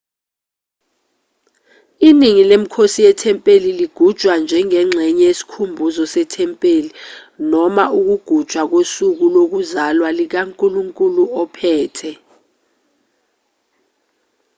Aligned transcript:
iningi 2.09 2.43
lemikhosi 2.49 2.99
yethempeli 3.07 3.69
ligujwa 3.79 4.33
njengengxenye 4.43 5.23
yesikhumbuzo 5.29 6.03
sethempeli 6.13 6.89
noma 7.51 7.83
ukugujwa 7.99 8.63
kosuku 8.71 9.25
lokuzalwa 9.35 10.07
likankulunkulu 10.17 11.23
ophethe 11.41 12.11